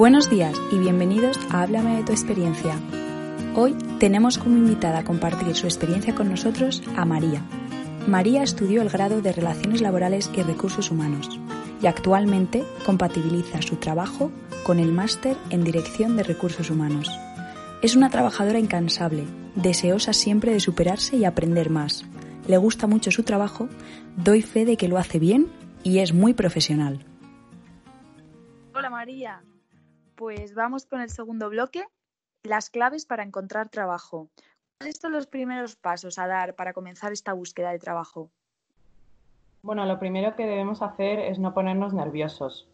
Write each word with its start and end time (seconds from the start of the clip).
Buenos 0.00 0.30
días 0.30 0.58
y 0.72 0.78
bienvenidos 0.78 1.38
a 1.50 1.60
Háblame 1.60 1.98
de 1.98 2.04
tu 2.04 2.12
experiencia. 2.12 2.74
Hoy 3.54 3.74
tenemos 3.98 4.38
como 4.38 4.56
invitada 4.56 5.00
a 5.00 5.04
compartir 5.04 5.54
su 5.54 5.66
experiencia 5.66 6.14
con 6.14 6.30
nosotros 6.30 6.82
a 6.96 7.04
María. 7.04 7.42
María 8.08 8.42
estudió 8.42 8.80
el 8.80 8.88
grado 8.88 9.20
de 9.20 9.30
Relaciones 9.30 9.82
Laborales 9.82 10.30
y 10.34 10.40
Recursos 10.40 10.90
Humanos 10.90 11.38
y 11.82 11.86
actualmente 11.86 12.64
compatibiliza 12.86 13.60
su 13.60 13.76
trabajo 13.76 14.32
con 14.64 14.78
el 14.78 14.90
máster 14.90 15.36
en 15.50 15.64
Dirección 15.64 16.16
de 16.16 16.22
Recursos 16.22 16.70
Humanos. 16.70 17.10
Es 17.82 17.94
una 17.94 18.08
trabajadora 18.08 18.58
incansable, 18.58 19.26
deseosa 19.54 20.14
siempre 20.14 20.54
de 20.54 20.60
superarse 20.60 21.18
y 21.18 21.26
aprender 21.26 21.68
más. 21.68 22.06
Le 22.48 22.56
gusta 22.56 22.86
mucho 22.86 23.10
su 23.10 23.22
trabajo, 23.22 23.68
doy 24.16 24.40
fe 24.40 24.64
de 24.64 24.78
que 24.78 24.88
lo 24.88 24.96
hace 24.96 25.18
bien 25.18 25.48
y 25.82 25.98
es 25.98 26.14
muy 26.14 26.32
profesional. 26.32 27.04
Hola 28.72 28.88
María, 28.88 29.42
pues 30.20 30.54
vamos 30.54 30.84
con 30.84 31.00
el 31.00 31.08
segundo 31.08 31.48
bloque, 31.48 31.82
las 32.42 32.68
claves 32.68 33.06
para 33.06 33.22
encontrar 33.22 33.70
trabajo. 33.70 34.28
¿Cuáles 34.78 34.98
son 35.00 35.12
los 35.12 35.26
primeros 35.26 35.76
pasos 35.76 36.18
a 36.18 36.26
dar 36.26 36.54
para 36.56 36.74
comenzar 36.74 37.10
esta 37.10 37.32
búsqueda 37.32 37.70
de 37.70 37.78
trabajo? 37.78 38.30
Bueno, 39.62 39.86
lo 39.86 39.98
primero 39.98 40.36
que 40.36 40.44
debemos 40.44 40.82
hacer 40.82 41.20
es 41.20 41.38
no 41.38 41.54
ponernos 41.54 41.94
nerviosos. 41.94 42.68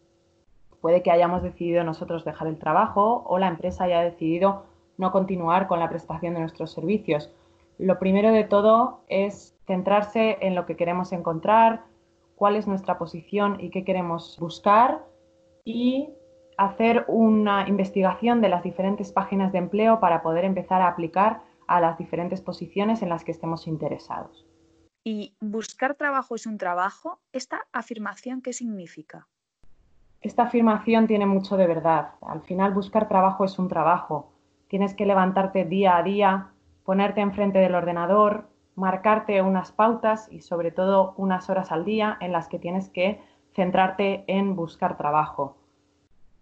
Puede 0.81 1.05
que 1.05 1.13
hayamos 1.13 1.45
decidido 1.45 1.85
nosotros 1.85 2.25
dejar 2.25 2.49
el 2.49 2.59
trabajo 2.59 3.23
o 3.29 3.39
la 3.39 3.47
empresa 3.47 3.85
haya 3.85 4.01
decidido 4.01 4.65
no 4.99 5.13
continuar 5.13 5.69
con 5.69 5.79
la 5.79 5.89
prestación 5.89 6.35
de 6.35 6.41
nuestros 6.41 6.73
servicios. 6.73 7.31
Lo 7.79 8.01
primero 8.01 8.33
de 8.33 8.43
todo 8.43 9.05
es 9.07 9.55
centrarse 9.69 10.39
en 10.41 10.57
lo 10.57 10.67
que 10.67 10.75
queremos 10.75 11.13
encontrar, 11.13 11.85
cuál 12.35 12.57
es 12.57 12.67
nuestra 12.67 12.99
posición 12.99 13.61
y 13.61 13.71
qué 13.71 13.85
queremos 13.85 14.37
buscar 14.41 15.05
y 15.65 16.11
hacer 16.57 17.05
una 17.09 17.69
investigación 17.69 18.41
de 18.41 18.49
las 18.49 18.63
diferentes 18.63 19.13
páginas 19.13 19.53
de 19.53 19.59
empleo 19.59 20.01
para 20.01 20.23
poder 20.23 20.45
empezar 20.45 20.81
a 20.81 20.89
aplicar 20.89 21.43
a 21.67 21.81
las 21.81 21.99
diferentes 21.99 22.41
posiciones 22.41 23.03
en 23.03 23.09
las 23.09 23.25
que 23.25 23.33
estemos 23.33 23.67
interesados. 23.67 24.47
¿Y 25.05 25.37
buscar 25.41 25.95
trabajo 25.95 26.35
es 26.35 26.47
un 26.47 26.59
trabajo? 26.59 27.21
¿Esta 27.33 27.67
afirmación 27.73 28.43
qué 28.43 28.53
significa? 28.53 29.29
Esta 30.21 30.45
afirmación 30.45 31.07
tiene 31.07 31.27
mucho 31.27 31.57
de 31.57 31.67
verdad. 31.67 32.13
Al 32.23 32.43
final 32.43 32.73
buscar 32.73 33.09
trabajo 33.09 33.45
es 33.45 33.59
un 33.59 33.69
trabajo. 33.69 34.33
Tienes 34.69 34.95
que 34.95 35.07
levantarte 35.07 35.65
día 35.65 35.97
a 35.97 36.03
día, 36.03 36.49
ponerte 36.85 37.21
enfrente 37.21 37.59
del 37.59 37.75
ordenador, 37.75 38.49
marcarte 38.75 39.43
unas 39.43 39.71
pautas 39.73 40.29
y 40.33 40.41
sobre 40.41 40.73
todo 40.73 41.15
unas 41.17 41.49
horas 41.51 41.71
al 41.71 41.85
día 41.85 42.17
en 42.21 42.33
las 42.33 42.49
que 42.49 42.59
tienes 42.59 42.89
que 42.89 43.21
centrarte 43.55 44.25
en 44.27 44.57
buscar 44.57 44.97
trabajo 44.97 45.57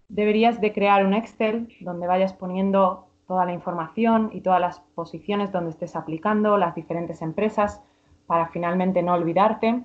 deberías 0.09 0.61
de 0.61 0.73
crear 0.73 1.05
un 1.05 1.15
Excel 1.15 1.69
donde 1.81 2.07
vayas 2.07 2.33
poniendo 2.33 3.09
toda 3.27 3.47
la 3.47 3.53
información 3.53 4.31
y 4.33 4.41
todas 4.41 4.61
las 4.61 4.81
posiciones 4.95 5.51
donde 5.51 5.71
estés 5.71 5.97
aplicando, 5.97 6.59
las 6.59 6.75
diferentes 6.75 7.23
empresas, 7.23 7.83
para 8.27 8.49
finalmente 8.49 9.03
no 9.03 9.15
olvidarte 9.15 9.85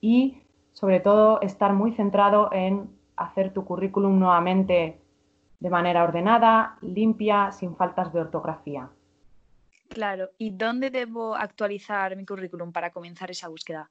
y 0.00 0.42
sobre 0.72 1.00
todo 1.00 1.40
estar 1.40 1.72
muy 1.72 1.92
centrado 1.92 2.50
en 2.52 2.90
hacer 3.16 3.52
tu 3.52 3.64
currículum 3.64 4.18
nuevamente 4.18 5.00
de 5.58 5.70
manera 5.70 6.04
ordenada, 6.04 6.78
limpia, 6.80 7.52
sin 7.52 7.76
faltas 7.76 8.12
de 8.12 8.20
ortografía. 8.20 8.88
Claro, 9.88 10.30
¿y 10.38 10.50
dónde 10.50 10.90
debo 10.90 11.34
actualizar 11.34 12.16
mi 12.16 12.24
currículum 12.24 12.72
para 12.72 12.90
comenzar 12.90 13.30
esa 13.30 13.48
búsqueda? 13.48 13.90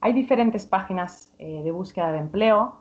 Hay 0.00 0.12
diferentes 0.12 0.66
páginas 0.66 1.32
eh, 1.38 1.62
de 1.62 1.70
búsqueda 1.70 2.12
de 2.12 2.18
empleo 2.18 2.80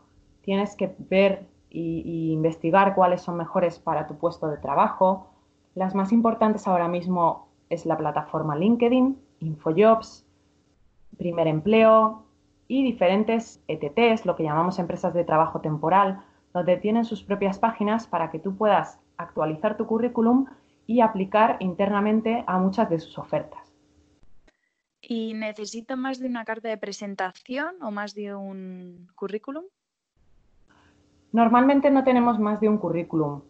tienes 0.50 0.75
que 0.75 0.95
ver 0.97 1.45
y, 1.69 2.31
investigar 2.31 2.95
cuáles 2.95 3.21
son 3.21 3.37
mejores 3.37 3.77
para 3.77 4.08
tu 4.08 4.17
puesto 4.17 4.48
de 4.48 4.58
trabajo. 4.58 5.30
Las 5.76 5.93
más 5.93 6.11
importantes 6.11 6.67
ahora 6.67 6.87
mismo 6.87 7.49
es 7.70 7.86
la 7.86 7.95
plataforma 7.95 8.55
LinkedIn, 8.55 9.15
InfoJobs, 9.42 10.26
Primer 11.20 11.45
Empleo 11.45 12.26
y 12.67 12.82
diferentes 12.82 13.64
ETTs, 13.67 14.26
lo 14.26 14.36
que 14.36 14.42
llamamos 14.42 14.80
empresas 14.80 15.14
de 15.14 15.23
trabajo 15.23 15.61
temporal, 15.61 16.23
donde 16.52 16.77
tienen 16.77 17.05
sus 17.05 17.21
propias 17.21 17.59
páginas 17.59 18.08
para 18.08 18.32
que 18.32 18.39
tú 18.39 18.58
puedas 18.58 18.99
actualizar 19.17 19.77
tu 19.77 19.86
currículum 19.86 20.48
y 20.88 21.02
aplicar 21.02 21.58
internamente 21.59 22.43
a 22.48 22.58
muchas 22.58 22.89
de 22.89 22.98
sus 22.98 23.20
ofertas. 23.20 23.71
¿Y 24.99 25.36
necesito 25.36 25.95
más 25.95 26.17
de 26.17 26.26
una 26.26 26.43
carta 26.43 26.70
de 26.70 26.77
presentación 26.80 27.76
o 27.83 27.92
más 27.92 28.15
de 28.15 28.33
un 28.33 29.09
currículum? 29.14 29.65
Normalmente 31.31 31.91
no 31.91 32.03
tenemos 32.03 32.39
más 32.39 32.59
de 32.59 32.69
un 32.69 32.77
currículum, 32.77 33.41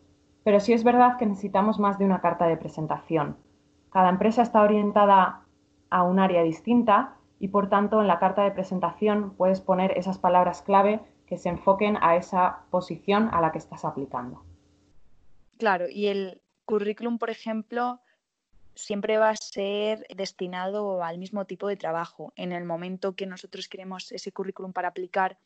pero 0.43 0.59
sí 0.59 0.73
es 0.73 0.83
verdad 0.83 1.17
que 1.17 1.25
necesitamos 1.25 1.79
más 1.79 1.97
de 1.97 2.05
una 2.05 2.21
carta 2.21 2.47
de 2.47 2.57
presentación. 2.57 3.37
Cada 3.91 4.09
empresa 4.09 4.41
está 4.41 4.61
orientada 4.61 5.43
a 5.89 6.03
un 6.03 6.19
área 6.19 6.43
distinta 6.43 7.15
y 7.39 7.47
por 7.47 7.69
tanto 7.69 8.01
en 8.01 8.07
la 8.07 8.19
carta 8.19 8.43
de 8.43 8.51
presentación 8.51 9.33
puedes 9.35 9.61
poner 9.61 9.97
esas 9.97 10.17
palabras 10.17 10.61
clave 10.61 10.99
que 11.25 11.37
se 11.37 11.49
enfoquen 11.49 11.97
a 12.01 12.15
esa 12.15 12.59
posición 12.69 13.29
a 13.31 13.39
la 13.41 13.51
que 13.51 13.59
estás 13.59 13.85
aplicando. 13.85 14.43
Claro, 15.57 15.85
y 15.89 16.07
el 16.07 16.41
currículum, 16.65 17.17
por 17.17 17.29
ejemplo, 17.29 18.01
siempre 18.75 19.17
va 19.17 19.29
a 19.29 19.35
ser 19.35 20.05
destinado 20.15 21.03
al 21.03 21.17
mismo 21.17 21.45
tipo 21.45 21.67
de 21.67 21.77
trabajo. 21.77 22.33
En 22.35 22.51
el 22.51 22.65
momento 22.65 23.15
que 23.15 23.25
nosotros 23.25 23.67
queremos 23.67 24.11
ese 24.11 24.31
currículum 24.31 24.73
para 24.73 24.89
aplicar 24.89 25.37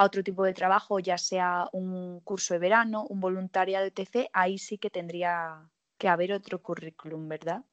a 0.00 0.06
otro 0.06 0.22
tipo 0.22 0.44
de 0.44 0.54
trabajo, 0.54 0.98
ya 0.98 1.18
sea 1.18 1.68
un 1.72 2.20
curso 2.20 2.54
de 2.54 2.60
verano, 2.60 3.04
un 3.10 3.20
voluntariado, 3.20 3.84
etc., 3.84 4.30
ahí 4.32 4.56
sí 4.56 4.78
que 4.78 4.88
tendría 4.88 5.68
que 5.98 6.08
haber 6.08 6.32
otro 6.32 6.62
currículum, 6.62 7.28
¿verdad? 7.28 7.64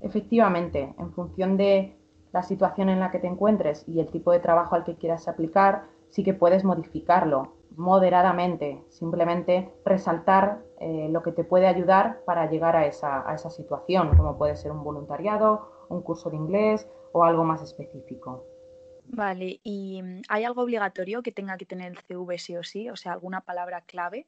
Efectivamente, 0.00 0.94
en 0.98 1.10
función 1.14 1.56
de 1.56 1.96
la 2.32 2.42
situación 2.42 2.90
en 2.90 3.00
la 3.00 3.10
que 3.10 3.18
te 3.18 3.28
encuentres 3.28 3.88
y 3.88 3.98
el 3.98 4.08
tipo 4.08 4.30
de 4.30 4.40
trabajo 4.40 4.74
al 4.74 4.84
que 4.84 4.96
quieras 4.96 5.26
aplicar, 5.26 5.84
sí 6.10 6.22
que 6.22 6.34
puedes 6.34 6.64
modificarlo 6.64 7.54
moderadamente, 7.76 8.84
simplemente 8.90 9.72
resaltar 9.86 10.62
eh, 10.80 11.08
lo 11.10 11.22
que 11.22 11.32
te 11.32 11.44
puede 11.44 11.66
ayudar 11.66 12.20
para 12.26 12.50
llegar 12.50 12.76
a 12.76 12.84
esa, 12.84 13.26
a 13.26 13.34
esa 13.34 13.48
situación, 13.48 14.14
como 14.18 14.36
puede 14.36 14.54
ser 14.54 14.70
un 14.70 14.84
voluntariado, 14.84 15.70
un 15.88 16.02
curso 16.02 16.28
de 16.28 16.36
inglés 16.36 16.86
o 17.12 17.24
algo 17.24 17.42
más 17.42 17.62
específico. 17.62 18.44
Vale, 19.10 19.60
¿y 19.62 20.02
mm, 20.02 20.22
hay 20.28 20.44
algo 20.44 20.62
obligatorio 20.62 21.22
que 21.22 21.32
tenga 21.32 21.56
que 21.56 21.66
tener 21.66 21.92
el 21.92 21.98
CV 21.98 22.38
sí 22.38 22.56
o 22.56 22.62
sí? 22.62 22.88
O 22.90 22.96
sea, 22.96 23.12
alguna 23.12 23.40
palabra 23.40 23.80
clave 23.82 24.26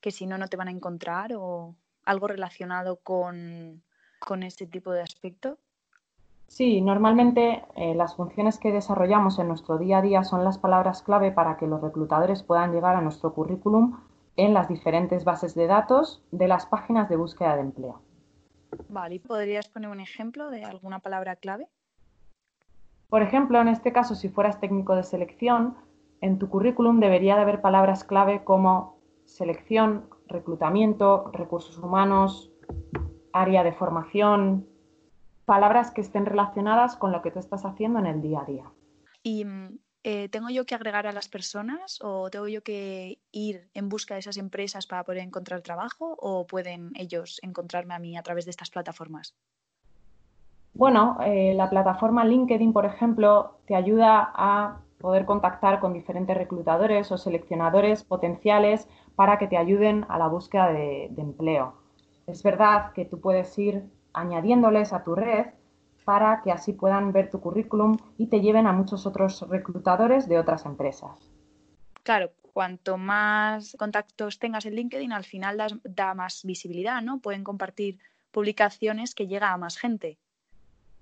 que 0.00 0.10
si 0.10 0.26
no, 0.26 0.38
no 0.38 0.48
te 0.48 0.56
van 0.56 0.68
a 0.68 0.72
encontrar 0.72 1.32
o 1.34 1.74
algo 2.04 2.28
relacionado 2.28 2.96
con, 2.96 3.82
con 4.18 4.42
este 4.42 4.66
tipo 4.66 4.92
de 4.92 5.02
aspecto? 5.02 5.58
Sí, 6.46 6.80
normalmente 6.80 7.64
eh, 7.76 7.94
las 7.94 8.16
funciones 8.16 8.58
que 8.58 8.72
desarrollamos 8.72 9.38
en 9.38 9.48
nuestro 9.48 9.76
día 9.76 9.98
a 9.98 10.02
día 10.02 10.24
son 10.24 10.44
las 10.44 10.56
palabras 10.58 11.02
clave 11.02 11.30
para 11.30 11.58
que 11.58 11.66
los 11.66 11.82
reclutadores 11.82 12.42
puedan 12.42 12.72
llegar 12.72 12.96
a 12.96 13.02
nuestro 13.02 13.34
currículum 13.34 13.98
en 14.36 14.54
las 14.54 14.68
diferentes 14.68 15.24
bases 15.24 15.54
de 15.54 15.66
datos 15.66 16.22
de 16.30 16.48
las 16.48 16.64
páginas 16.64 17.08
de 17.08 17.16
búsqueda 17.16 17.56
de 17.56 17.62
empleo. 17.62 18.00
Vale, 18.88 19.16
¿y 19.16 19.18
podrías 19.18 19.68
poner 19.68 19.90
un 19.90 20.00
ejemplo 20.00 20.48
de 20.48 20.64
alguna 20.64 21.00
palabra 21.00 21.36
clave? 21.36 21.68
Por 23.08 23.22
ejemplo, 23.22 23.60
en 23.60 23.68
este 23.68 23.92
caso, 23.92 24.14
si 24.14 24.28
fueras 24.28 24.60
técnico 24.60 24.94
de 24.94 25.02
selección, 25.02 25.76
en 26.20 26.38
tu 26.38 26.48
currículum 26.48 27.00
debería 27.00 27.36
de 27.36 27.42
haber 27.42 27.60
palabras 27.60 28.04
clave 28.04 28.44
como 28.44 28.98
selección, 29.24 30.10
reclutamiento, 30.26 31.30
recursos 31.32 31.78
humanos, 31.78 32.50
área 33.32 33.64
de 33.64 33.72
formación, 33.72 34.66
palabras 35.46 35.90
que 35.90 36.02
estén 36.02 36.26
relacionadas 36.26 36.96
con 36.96 37.12
lo 37.12 37.22
que 37.22 37.30
tú 37.30 37.38
estás 37.38 37.64
haciendo 37.64 37.98
en 37.98 38.06
el 38.06 38.20
día 38.20 38.40
a 38.40 38.44
día. 38.44 38.72
¿Y 39.22 39.44
mm, 39.44 39.78
eh, 40.04 40.28
tengo 40.28 40.50
yo 40.50 40.66
que 40.66 40.74
agregar 40.74 41.06
a 41.06 41.12
las 41.12 41.28
personas 41.28 41.98
o 42.02 42.28
tengo 42.30 42.48
yo 42.48 42.62
que 42.62 43.22
ir 43.32 43.70
en 43.72 43.88
busca 43.88 44.14
de 44.14 44.20
esas 44.20 44.36
empresas 44.36 44.86
para 44.86 45.04
poder 45.04 45.22
encontrar 45.22 45.62
trabajo 45.62 46.14
o 46.18 46.46
pueden 46.46 46.92
ellos 46.94 47.40
encontrarme 47.42 47.94
a 47.94 47.98
mí 47.98 48.16
a 48.18 48.22
través 48.22 48.44
de 48.44 48.50
estas 48.50 48.70
plataformas? 48.70 49.34
Bueno, 50.78 51.18
eh, 51.24 51.54
la 51.56 51.68
plataforma 51.68 52.24
LinkedIn, 52.24 52.72
por 52.72 52.86
ejemplo, 52.86 53.58
te 53.66 53.74
ayuda 53.74 54.30
a 54.32 54.78
poder 55.00 55.24
contactar 55.24 55.80
con 55.80 55.92
diferentes 55.92 56.36
reclutadores 56.36 57.10
o 57.10 57.18
seleccionadores 57.18 58.04
potenciales 58.04 58.86
para 59.16 59.38
que 59.38 59.48
te 59.48 59.56
ayuden 59.56 60.06
a 60.08 60.18
la 60.18 60.28
búsqueda 60.28 60.68
de, 60.72 61.06
empleo. 61.16 61.74
Es 62.28 62.44
verdad 62.44 62.92
que 62.92 63.04
tú 63.04 63.20
puedes 63.20 63.58
ir 63.58 63.86
añadiéndoles 64.12 64.92
a 64.92 65.02
tu 65.02 65.16
red 65.16 65.46
para 66.04 66.42
que 66.42 66.52
así 66.52 66.72
puedan 66.74 67.10
ver 67.10 67.28
tu 67.28 67.40
currículum 67.40 67.96
y 68.16 68.28
te 68.28 68.40
lleven 68.40 68.68
a 68.68 68.72
muchos 68.72 69.04
otros 69.04 69.44
reclutadores 69.48 70.28
de 70.28 70.38
otras 70.38 70.64
empresas. 70.64 71.28
Claro, 72.04 72.30
cuanto 72.52 72.98
más 72.98 73.74
contactos 73.76 74.38
tengas 74.38 74.64
en 74.64 74.76
LinkedIn, 74.76 75.12
al 75.12 75.24
final 75.24 75.80
da, 75.82 76.14
más 76.14 76.44
visibilidad, 76.44 77.02
¿no? 77.02 77.18
Pueden 77.18 77.42
compartir 77.42 77.98
publicaciones 78.30 79.16
que 79.16 79.26
llega 79.26 79.52
a 79.52 79.56
más 79.56 79.76
gente. 79.76 80.18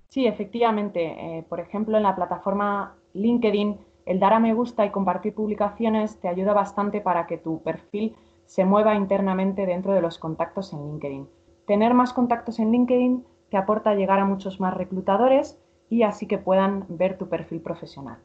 Sí, 0.08 0.26
efectivamente. 0.26 1.04
Eh, 1.38 1.46
por 1.48 1.60
ejemplo, 1.60 1.96
en 1.96 2.04
la 2.04 2.16
plataforma 2.16 2.96
LinkedIn, 3.12 3.78
el 4.06 4.20
dar 4.20 4.32
a 4.32 4.40
me 4.40 4.54
gusta 4.54 4.86
y 4.86 4.90
compartir 4.90 5.34
publicaciones 5.34 6.20
te 6.20 6.28
ayuda 6.28 6.52
bastante 6.52 7.00
para 7.00 7.26
que 7.26 7.38
tu 7.38 7.62
perfil 7.62 8.14
se 8.46 8.64
mueva 8.64 8.94
internamente 8.94 9.66
dentro 9.66 9.92
de 9.92 10.00
los 10.00 10.18
contactos 10.18 10.72
en 10.72 10.86
LinkedIn. 10.86 11.28
Tener 11.66 11.94
más 11.94 12.12
contactos 12.12 12.60
en 12.60 12.70
LinkedIn 12.70 13.24
te 13.50 13.56
aporta 13.56 13.94
llegar 13.94 14.20
a 14.20 14.24
muchos 14.24 14.60
más 14.60 14.74
reclutadores 14.74 15.60
y 15.88 16.02
así 16.02 16.26
que 16.26 16.38
puedan 16.38 16.86
ver 16.88 17.18
tu 17.18 17.28
perfil 17.28 17.60
profesional. 17.60 18.18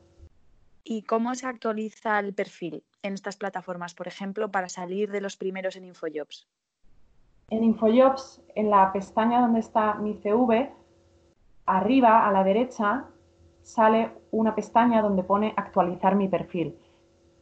¿Y 0.84 1.04
cómo 1.04 1.36
se 1.36 1.48
actualiza 1.48 2.20
el 2.20 2.34
perfil 2.34 2.84
en 3.04 3.14
estas 3.14 3.38
plataformas, 3.38 3.94
por 3.94 4.08
ejemplo, 4.08 4.52
para 4.52 4.70
salir 4.70 5.12
de 5.12 5.22
los 5.22 5.38
primeros 5.38 5.76
en 5.76 5.86
InfoJobs? 5.86 6.48
En 7.50 7.64
InfoJobs, 7.64 8.42
en 8.56 8.70
la 8.70 8.92
pestaña 8.92 9.42
donde 9.42 9.60
está 9.60 9.96
mi 9.96 10.16
CV, 10.16 10.72
arriba 11.66 12.28
a 12.28 12.32
la 12.32 12.44
derecha 12.44 13.06
sale 13.62 14.12
una 14.32 14.56
pestaña 14.56 15.02
donde 15.02 15.24
pone 15.24 15.54
actualizar 15.56 16.16
mi 16.16 16.28
perfil. 16.28 16.78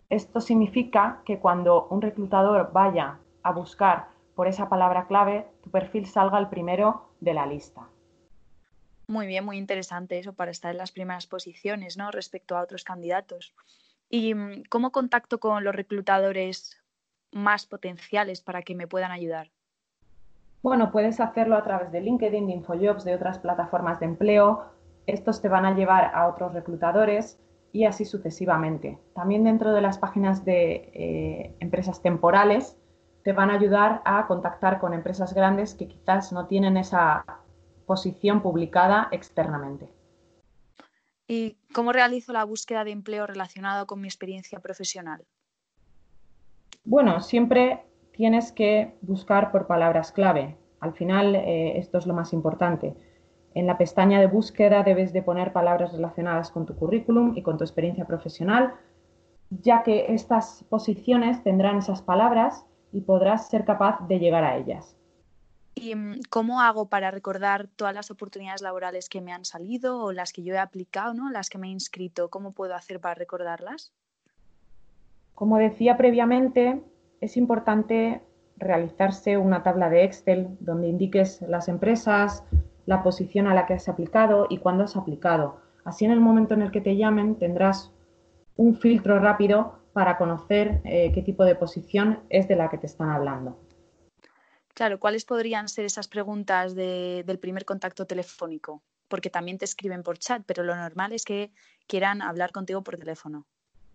Esto 0.10 0.42
significa 0.42 1.21
que 1.25 1.39
cuando 1.39 1.88
un 1.89 2.01
reclutador 2.01 2.71
vaya 2.74 3.19
a 3.44 3.51
buscar 3.51 4.07
por 4.36 4.48
esa 4.48 4.69
palabra 4.69 5.06
clave, 5.07 5.48
tu 5.63 5.69
perfil 5.69 6.06
salga 6.06 6.39
el 6.39 6.50
primero 6.50 7.10
de 7.19 7.33
la 7.33 7.45
lista. 7.45 7.88
Muy 9.07 9.27
bien, 9.27 9.44
muy 9.44 9.57
interesante 9.57 10.19
eso 10.19 10.33
para 10.33 10.51
estar 10.51 10.72
en 10.72 10.77
las 10.77 10.92
primeras 10.92 11.27
posiciones, 11.27 11.98
¿no? 11.98 12.12
Respecto 12.12 12.56
a 12.56 12.62
otros 12.62 12.83
candidatos. 12.83 13.54
¿Y 14.10 14.33
mm, 14.33 14.63
cómo 14.69 14.92
contacto 14.92 15.39
con 15.39 15.63
los 15.63 15.75
reclutadores 15.75 16.81
más 17.31 17.65
potenciales 17.65 18.42
para 18.42 18.62
que 18.62 18.75
me 18.75 18.88
puedan 18.88 19.12
ayudar? 19.12 19.51
Bueno, 20.62 20.92
puedes 20.92 21.20
hacerlo 21.20 21.56
a 21.56 21.64
través 21.64 21.92
de 21.92 22.02
LinkedIn, 22.02 22.48
de 22.48 22.54
InfoJobs, 22.54 23.06
de 23.06 23.16
otras 23.16 23.40
plataformas 23.40 24.00
de 24.00 24.08
empleo. 24.08 24.66
Estos 25.06 25.42
te 25.42 25.48
van 25.48 25.66
a 25.66 25.74
llevar 25.74 26.12
a 26.14 26.28
otros 26.28 26.54
reclutadores 26.54 27.40
y 27.72 27.86
así 27.86 28.04
sucesivamente. 28.04 29.00
También 29.14 29.44
dentro 29.44 29.72
de 29.72 29.82
las 29.82 29.98
páginas 29.98 30.44
de 30.44 30.92
eh, 30.94 31.56
empresas 31.60 32.02
temporales 32.02 32.78
te 33.24 33.32
van 33.34 33.52
a 33.52 33.56
ayudar 33.56 34.02
a 34.06 34.28
contactar 34.28 34.80
con 34.80 34.94
empresas 34.94 35.34
grandes 35.34 35.76
que 35.76 35.88
quizás 35.88 36.32
no 36.34 36.48
tienen 36.48 36.78
esa 36.78 37.26
posición 37.86 38.42
publicada 38.42 39.08
externamente. 39.12 39.90
¿Y 41.28 41.58
cómo 41.74 41.92
realizo 41.92 42.34
la 42.34 42.44
búsqueda 42.44 42.84
de 42.84 42.92
empleo 42.92 43.28
relacionado 43.28 43.86
con 43.88 44.02
mi 44.02 44.08
experiencia 44.08 44.60
profesional? 44.60 45.26
Bueno, 46.84 47.22
siempre 47.22 47.84
tienes 48.19 48.51
que 48.51 48.98
buscar 49.00 49.50
por 49.50 49.66
palabras 49.66 50.12
clave. 50.12 50.57
Al 50.81 50.92
final, 50.92 51.36
eh, 51.36 51.77
esto 51.77 52.00
es 52.00 52.06
lo 52.06 52.13
más 52.13 52.33
importante. 52.33 52.94
En 53.54 53.66
la 53.66 53.77
pestaña 53.77 54.19
de 54.19 54.27
búsqueda 54.27 54.83
debes 54.83 55.13
de 55.13 55.21
poner 55.21 55.54
palabras 55.54 55.94
relacionadas 55.94 56.51
con 56.51 56.66
tu 56.66 56.75
currículum 56.75 57.38
y 57.38 57.44
con 57.44 57.57
tu 57.57 57.63
experiencia 57.63 58.04
profesional, 58.04 58.74
ya 59.50 59.83
que 59.83 60.13
estas 60.13 60.66
posiciones 60.68 61.42
tendrán 61.44 61.77
esas 61.77 62.01
palabras 62.01 62.66
y 62.92 63.00
podrás 63.00 63.48
ser 63.48 63.63
capaz 63.63 64.06
de 64.10 64.19
llegar 64.19 64.44
a 64.44 64.57
ellas. 64.57 64.98
¿Y 65.75 65.95
mm, 65.95 66.24
cómo 66.30 66.60
hago 66.60 66.89
para 66.89 67.12
recordar 67.12 67.69
todas 67.74 67.94
las 67.94 68.12
oportunidades 68.12 68.62
laborales 68.62 69.07
que 69.07 69.22
me 69.22 69.31
han 69.31 69.45
salido 69.45 69.98
o 70.04 70.12
las 70.12 70.33
que 70.33 70.44
yo 70.44 70.56
he 70.56 70.60
aplicado, 70.60 71.13
¿no? 71.13 71.30
las 71.30 71.50
que 71.50 71.57
me 71.57 71.68
he 71.68 71.72
inscrito? 71.72 72.30
¿Cómo 72.30 72.51
puedo 72.51 72.75
hacer 72.75 73.00
para 73.00 73.15
recordarlas? 73.15 73.94
Como 75.36 75.57
decía 75.57 75.95
previamente, 75.95 76.83
es 77.21 77.38
importante 77.38 78.21
realizarse 78.57 79.38
una 79.38 79.63
tabla 79.63 79.89
de 79.89 80.04
Excel 80.04 80.57
donde 80.60 80.88
indiques 80.88 81.42
las 81.44 81.68
empresas, 81.68 82.44
la 82.86 83.04
posición 83.04 83.48
a 83.48 83.54
la 83.54 83.66
que 83.66 83.74
has 83.74 83.88
aplicado 83.88 84.48
y 84.50 84.57
cuándo 84.57 84.83
has 84.83 84.95
aplicado. 84.95 85.62
Así 85.86 86.06
en 86.06 86.12
el 86.12 86.19
momento 86.19 86.54
en 86.54 86.62
el 86.62 86.71
que 86.71 86.81
te 86.81 86.98
llamen 86.98 87.36
tendrás 87.36 87.92
un 88.57 88.75
filtro 88.75 89.19
rápido 89.19 89.80
para 89.94 90.18
conocer 90.18 90.81
eh, 90.83 91.12
qué 91.13 91.21
tipo 91.21 91.45
de 91.45 91.56
posición 91.56 92.19
es 92.30 92.48
de 92.48 92.56
la 92.56 92.69
que 92.69 92.77
te 92.77 92.88
están 92.88 93.10
hablando. 93.10 93.57
Claro, 94.74 95.00
¿cuáles 95.00 95.25
podrían 95.25 95.68
ser 95.68 95.86
esas 95.86 96.07
preguntas 96.07 96.75
del 96.75 97.39
primer 97.39 97.65
contacto 97.65 98.06
telefónico? 98.06 98.81
Porque 99.07 99.30
también 99.30 99.57
te 99.57 99.65
escriben 99.65 100.04
por 100.04 100.19
chat, 100.19 100.44
pero 100.45 100.63
lo 100.63 100.75
normal 100.75 101.12
es 101.12 101.25
que 101.25 101.51
quieran 101.88 102.22
hablar 102.22 102.51
contigo 102.51 102.81
por 102.81 102.98
teléfono. 102.98 103.45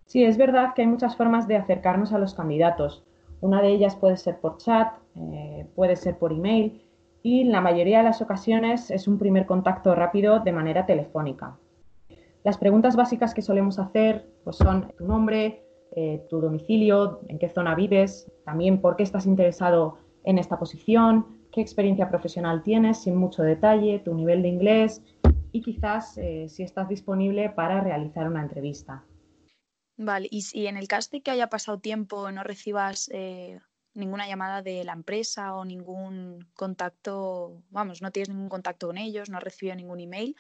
Sí, 0.07 0.25
es 0.25 0.37
verdad 0.37 0.75
que 0.75 0.83
hay 0.83 0.89
muchas 0.89 1.17
formas 1.17 1.49
de 1.49 1.57
acercarnos 1.57 2.13
a 2.13 2.19
los 2.19 2.35
candidatos. 2.35 3.03
Una 3.45 3.61
de 3.61 3.69
ellas 3.69 3.95
puede 3.95 4.17
ser 4.17 4.41
por 4.41 4.57
chat, 4.57 4.95
eh, 5.17 5.67
puede 5.75 5.97
ser 5.97 6.17
por 6.17 6.33
email 6.33 6.81
y 7.23 7.43
en 7.43 7.53
la 7.53 7.61
mayoría 7.61 7.99
de 7.99 8.05
las 8.05 8.23
ocasiones 8.23 8.91
es 8.91 9.07
un 9.07 9.19
primer 9.19 9.45
contacto 9.45 9.95
rápido 9.95 10.41
de 10.41 10.51
manera 10.51 10.87
telefónica. 10.87 11.59
Las 12.43 12.57
preguntas 12.57 12.97
básicas 12.97 13.35
que 13.35 13.43
solemos 13.43 13.79
hacer 13.79 14.27
pues 14.45 14.57
son 14.57 14.89
tu 14.97 15.07
nombre, 15.07 15.63
eh, 15.95 16.25
tu 16.31 16.41
domicilio, 16.41 17.21
en 17.29 17.39
qué 17.39 17.51
zona 17.51 17.75
vives, 17.75 18.33
también 18.47 18.81
por 18.81 18.97
qué 18.97 19.03
estás 19.03 19.27
interesado 19.27 19.99
en 20.25 20.39
esta 20.39 20.59
posición, 20.59 21.27
qué 21.53 21.61
experiencia 21.61 22.09
profesional 22.09 22.63
tienes 22.63 23.03
sin 23.03 23.15
mucho 23.15 23.43
detalle, 23.43 23.99
tu 23.99 24.15
nivel 24.15 24.41
de 24.41 24.49
inglés 24.49 25.03
y 25.53 25.61
quizás 25.61 26.17
eh, 26.17 26.49
si 26.49 26.63
estás 26.63 26.89
disponible 26.89 27.51
para 27.51 27.83
realizar 27.83 28.27
una 28.27 28.41
entrevista. 28.41 29.05
Vale, 29.97 30.29
y 30.31 30.43
si 30.43 30.67
en 30.67 30.77
el 30.77 30.89
caso 30.89 31.11
de 31.13 31.23
que 31.23 31.31
haya 31.31 31.49
pasado 31.49 31.79
tiempo 31.79 32.31
no 32.33 32.43
recibas 32.43 33.09
eh, 33.13 33.61
ninguna 33.95 34.27
llamada 34.27 34.61
de 34.61 34.83
la 34.85 34.93
empresa 34.93 35.55
o 35.55 35.65
ningún 35.65 36.49
contacto, 36.55 37.63
vamos, 37.71 38.03
no 38.03 38.11
tienes 38.11 38.29
ningún 38.29 38.49
contacto 38.49 38.89
con 38.89 38.99
ellos, 38.99 39.31
no 39.31 39.39
has 39.39 39.45
recibido 39.45 39.77
ningún 39.77 40.01
email, 40.01 40.37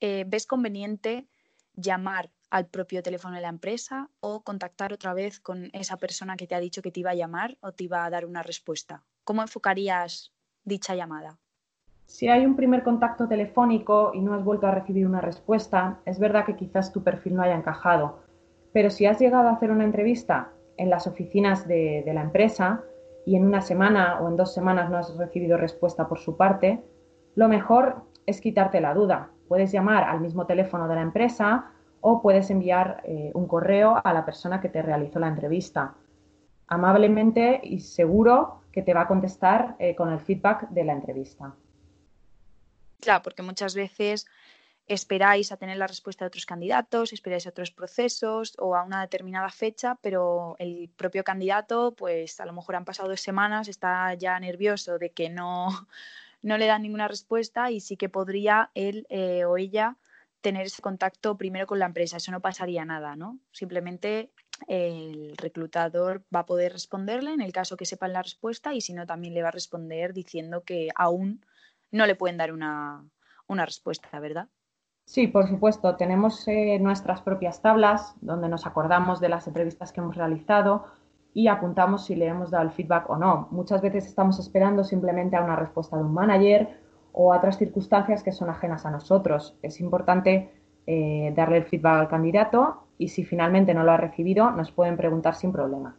eh, 0.00 0.24
¿ves 0.26 0.46
conveniente 0.46 1.28
llamar 1.74 2.30
al 2.50 2.66
propio 2.66 3.02
teléfono 3.02 3.36
de 3.36 3.42
la 3.42 3.48
empresa 3.48 4.08
o 4.20 4.42
contactar 4.42 4.92
otra 4.92 5.14
vez 5.14 5.38
con 5.38 5.70
esa 5.74 5.96
persona 5.96 6.36
que 6.36 6.46
te 6.46 6.54
ha 6.54 6.60
dicho 6.60 6.82
que 6.82 6.90
te 6.90 7.00
iba 7.00 7.10
a 7.10 7.14
llamar 7.14 7.56
o 7.60 7.72
te 7.72 7.84
iba 7.84 8.04
a 8.04 8.10
dar 8.10 8.24
una 8.26 8.42
respuesta? 8.42 9.04
¿Cómo 9.22 9.42
enfocarías 9.42 10.32
dicha 10.64 10.94
llamada? 10.94 11.38
Si 12.06 12.28
hay 12.28 12.46
un 12.46 12.56
primer 12.56 12.82
contacto 12.82 13.28
telefónico 13.28 14.12
y 14.14 14.20
no 14.20 14.34
has 14.34 14.42
vuelto 14.42 14.66
a 14.66 14.70
recibir 14.72 15.06
una 15.06 15.20
respuesta, 15.20 16.00
es 16.06 16.18
verdad 16.18 16.46
que 16.46 16.56
quizás 16.56 16.90
tu 16.90 17.04
perfil 17.04 17.36
no 17.36 17.42
haya 17.42 17.54
encajado. 17.54 18.27
Pero 18.78 18.90
si 18.90 19.06
has 19.06 19.18
llegado 19.18 19.48
a 19.48 19.54
hacer 19.54 19.72
una 19.72 19.82
entrevista 19.82 20.52
en 20.76 20.88
las 20.88 21.08
oficinas 21.08 21.66
de, 21.66 22.04
la 22.14 22.22
empresa 22.22 22.84
y 23.26 23.34
en 23.34 23.44
una 23.44 23.60
semana 23.60 24.20
o 24.20 24.28
en 24.28 24.36
dos 24.36 24.54
semanas 24.54 24.88
no 24.88 24.98
has 24.98 25.16
recibido 25.16 25.56
respuesta 25.56 26.06
por 26.06 26.20
su 26.20 26.36
parte, 26.36 26.80
lo 27.34 27.48
mejor 27.48 28.04
es 28.24 28.40
quitarte 28.40 28.80
la 28.80 28.94
duda. 28.94 29.32
Puedes 29.48 29.72
llamar 29.72 30.04
al 30.04 30.20
mismo 30.20 30.46
teléfono 30.46 30.86
de 30.86 30.94
la 30.94 31.00
empresa 31.00 31.72
o 32.02 32.22
puedes 32.22 32.50
enviar 32.50 33.02
eh, 33.04 33.32
un 33.34 33.48
correo 33.48 34.00
a 34.04 34.12
la 34.12 34.24
persona 34.24 34.60
que 34.60 34.68
te 34.68 34.80
realizó 34.80 35.18
la 35.18 35.26
entrevista. 35.26 35.96
Amablemente 36.68 37.60
y 37.64 37.80
seguro 37.80 38.60
que 38.70 38.82
te 38.82 38.94
va 38.94 39.00
a 39.00 39.08
contestar 39.08 39.74
eh, 39.80 39.96
con 39.96 40.12
el 40.12 40.20
feedback 40.20 40.68
de 40.68 40.84
la 40.84 40.92
entrevista. 40.92 41.52
Claro, 43.00 43.22
porque 43.24 43.42
muchas 43.42 43.74
veces 43.74 44.28
esperáis 44.88 45.52
a 45.52 45.56
tener 45.56 45.76
la 45.76 45.86
respuesta 45.86 46.24
de 46.24 46.28
otros 46.28 46.46
candidatos, 46.46 47.12
esperáis 47.12 47.46
a 47.46 47.50
otros 47.50 47.70
procesos 47.70 48.54
o 48.58 48.74
a 48.74 48.82
una 48.82 49.02
determinada 49.02 49.50
fecha, 49.50 49.96
pero 50.02 50.56
el 50.58 50.90
propio 50.96 51.24
candidato, 51.24 51.94
pues 51.94 52.40
a 52.40 52.46
lo 52.46 52.52
mejor 52.52 52.76
han 52.76 52.84
pasado 52.84 53.08
dos 53.08 53.20
semanas, 53.20 53.68
está 53.68 54.14
ya 54.14 54.38
nervioso 54.40 54.98
de 54.98 55.10
que 55.10 55.28
no, 55.30 55.68
no 56.42 56.58
le 56.58 56.66
dan 56.66 56.82
ninguna 56.82 57.08
respuesta 57.08 57.70
y 57.70 57.80
sí 57.80 57.96
que 57.96 58.08
podría 58.08 58.70
él 58.74 59.06
eh, 59.10 59.44
o 59.44 59.56
ella 59.56 59.96
tener 60.40 60.66
ese 60.66 60.82
contacto 60.82 61.36
primero 61.36 61.66
con 61.66 61.78
la 61.78 61.86
empresa. 61.86 62.16
Eso 62.16 62.32
no 62.32 62.40
pasaría 62.40 62.84
nada, 62.84 63.16
¿no? 63.16 63.38
Simplemente 63.52 64.32
el 64.66 65.36
reclutador 65.36 66.24
va 66.34 66.40
a 66.40 66.46
poder 66.46 66.72
responderle 66.72 67.32
en 67.32 67.40
el 67.40 67.52
caso 67.52 67.76
que 67.76 67.86
sepan 67.86 68.12
la 68.12 68.22
respuesta 68.22 68.74
y 68.74 68.80
si 68.80 68.92
no, 68.92 69.06
también 69.06 69.34
le 69.34 69.42
va 69.42 69.48
a 69.48 69.52
responder 69.52 70.12
diciendo 70.12 70.64
que 70.64 70.88
aún 70.94 71.44
no 71.90 72.06
le 72.06 72.16
pueden 72.16 72.36
dar 72.36 72.52
una, 72.52 73.04
respuesta, 73.48 74.18
¿verdad? 74.20 74.48
Sí, 75.08 75.26
por 75.26 75.48
supuesto. 75.48 75.96
Tenemos 75.96 76.46
eh, 76.48 76.78
nuestras 76.78 77.22
propias 77.22 77.62
tablas 77.62 78.14
donde 78.20 78.46
nos 78.46 78.66
acordamos 78.66 79.20
de 79.20 79.30
las 79.30 79.46
entrevistas 79.46 79.90
que 79.90 80.02
hemos 80.02 80.14
realizado 80.14 80.84
y 81.32 81.48
apuntamos 81.48 82.04
si 82.04 82.14
le 82.14 82.26
hemos 82.26 82.50
dado 82.50 82.64
el 82.64 82.72
feedback 82.72 83.08
o 83.08 83.16
no. 83.16 83.48
Muchas 83.50 83.80
veces 83.80 84.04
estamos 84.04 84.38
esperando 84.38 84.84
simplemente 84.84 85.34
a 85.34 85.42
una 85.42 85.56
respuesta 85.56 85.96
de 85.96 86.02
un 86.02 86.12
manager 86.12 86.78
o 87.12 87.32
a 87.32 87.38
otras 87.38 87.56
circunstancias 87.56 88.22
que 88.22 88.32
son 88.32 88.50
ajenas 88.50 88.84
a 88.84 88.90
nosotros. 88.90 89.56
Es 89.62 89.80
importante 89.80 90.52
eh, 90.86 91.32
darle 91.34 91.56
el 91.56 91.64
feedback 91.64 92.00
al 92.00 92.08
candidato 92.08 92.88
y 92.98 93.08
si 93.08 93.24
finalmente 93.24 93.72
no 93.72 93.84
lo 93.84 93.92
ha 93.92 93.96
recibido, 93.96 94.50
nos 94.50 94.72
pueden 94.72 94.98
preguntar 94.98 95.36
sin 95.36 95.52
problema. 95.52 95.96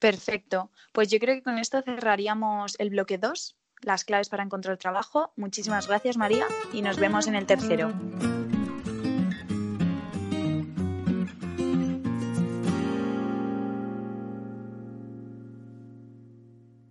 Perfecto. 0.00 0.72
Pues 0.92 1.08
yo 1.08 1.20
creo 1.20 1.36
que 1.36 1.44
con 1.44 1.58
esto 1.58 1.82
cerraríamos 1.82 2.74
el 2.80 2.90
bloque 2.90 3.16
2, 3.16 3.56
las 3.84 4.04
claves 4.04 4.28
para 4.28 4.42
encontrar 4.42 4.76
trabajo. 4.76 5.32
Muchísimas 5.36 5.88
gracias, 5.88 6.16
María, 6.16 6.46
y 6.72 6.82
nos 6.82 6.98
vemos 6.98 7.26
en 7.26 7.34
el 7.34 7.46
tercero. 7.46 7.92